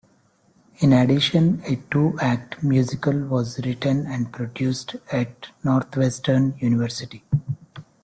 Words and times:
In 0.79 0.93
addition, 0.93 1.61
a 1.67 1.75
two-act 1.91 2.63
musical 2.63 3.13
was 3.25 3.63
written 3.63 4.07
and 4.07 4.33
produced 4.33 4.95
at 5.11 5.49
Northwestern 5.63 6.55
University. 6.57 7.23